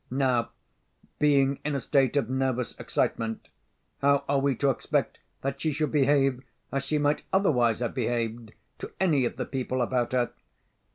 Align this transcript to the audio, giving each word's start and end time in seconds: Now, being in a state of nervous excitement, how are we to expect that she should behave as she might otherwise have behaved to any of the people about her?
Now, 0.09 0.49
being 1.19 1.59
in 1.63 1.75
a 1.75 1.79
state 1.79 2.17
of 2.17 2.27
nervous 2.27 2.73
excitement, 2.79 3.49
how 4.01 4.23
are 4.27 4.39
we 4.39 4.55
to 4.55 4.71
expect 4.71 5.19
that 5.41 5.61
she 5.61 5.71
should 5.71 5.91
behave 5.91 6.41
as 6.71 6.83
she 6.83 6.97
might 6.97 7.21
otherwise 7.31 7.81
have 7.81 7.93
behaved 7.93 8.53
to 8.79 8.91
any 8.99 9.25
of 9.25 9.35
the 9.37 9.45
people 9.45 9.79
about 9.79 10.13
her? 10.13 10.31